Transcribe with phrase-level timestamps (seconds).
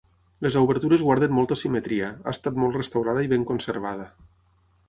[0.45, 4.09] Les obertures guarden molta simetria, ha estat molt restaurada i ben conservada.